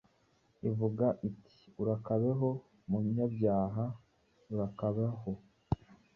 ivuga 0.69 1.05
iti: 1.29 1.59
“Urakabaho, 1.81 2.49
munyabyaha, 2.89 3.85
urakabaho! 4.53 5.31